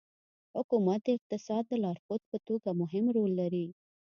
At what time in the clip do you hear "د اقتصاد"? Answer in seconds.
1.05-1.63